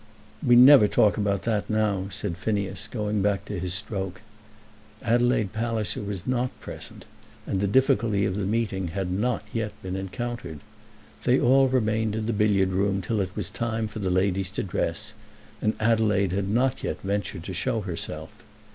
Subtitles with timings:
[0.43, 4.21] "We never talk about that now," said Phineas, going back to his stroke.
[5.03, 7.05] Adelaide Palliser was not present,
[7.45, 10.61] and the difficulty of the meeting had not yet been encountered.
[11.23, 14.63] They all remained in the billiard room till it was time for the ladies to
[14.63, 15.13] dress,
[15.61, 18.39] and Adelaide had not yet ventured to show herself.